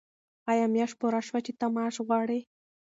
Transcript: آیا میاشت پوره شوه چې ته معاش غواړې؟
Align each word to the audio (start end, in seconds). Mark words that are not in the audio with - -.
آیا 0.51 0.65
میاشت 0.73 0.95
پوره 0.99 1.21
شوه 1.27 1.39
چې 1.45 1.51
ته 1.59 1.65
معاش 1.75 1.95
غواړې؟ 2.07 2.39